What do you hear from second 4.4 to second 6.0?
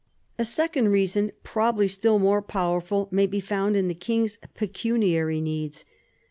pecuniary needs.